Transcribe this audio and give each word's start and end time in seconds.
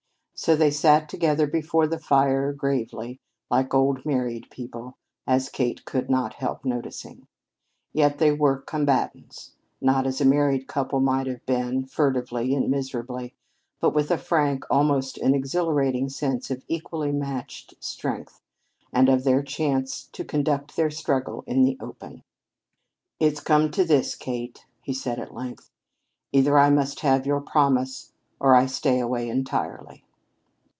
So 0.33 0.55
they 0.55 0.71
sat 0.71 1.07
together 1.07 1.45
before 1.45 1.85
the 1.85 1.99
fire 1.99 2.51
gravely, 2.51 3.19
like 3.51 3.75
old 3.75 4.03
married 4.07 4.47
people, 4.49 4.97
as 5.27 5.49
Kate 5.49 5.85
could 5.85 6.09
not 6.09 6.33
help 6.33 6.65
noticing. 6.65 7.27
Yet 7.93 8.17
they 8.17 8.31
were 8.31 8.57
combatants; 8.57 9.51
not 9.79 10.07
as 10.07 10.19
a 10.19 10.25
married 10.25 10.65
couple 10.67 10.99
might 10.99 11.27
have 11.27 11.45
been, 11.45 11.85
furtively 11.85 12.55
and 12.55 12.71
miserably, 12.71 13.35
but 13.79 13.93
with 13.93 14.09
a 14.09 14.17
frank, 14.17 14.65
almost 14.71 15.19
an 15.19 15.35
exhilarating, 15.35 16.09
sense 16.09 16.49
of 16.49 16.65
equally 16.67 17.11
matched 17.11 17.75
strength, 17.79 18.41
and 18.91 19.09
of 19.09 19.23
their 19.23 19.43
chance 19.43 20.09
to 20.13 20.25
conduct 20.25 20.75
their 20.75 20.89
struggle 20.89 21.43
in 21.45 21.65
the 21.65 21.77
open. 21.79 22.23
"It's 23.19 23.41
come 23.41 23.69
to 23.73 23.85
this, 23.85 24.15
Kate," 24.15 24.65
he 24.81 24.91
said 24.93 25.19
at 25.19 25.35
length. 25.35 25.69
"Either 26.31 26.57
I 26.57 26.71
must 26.71 27.01
have 27.01 27.27
your 27.27 27.41
promise 27.41 28.11
or 28.39 28.55
I 28.55 28.65
stay 28.65 28.99
away 28.99 29.29
entirely." 29.29 30.03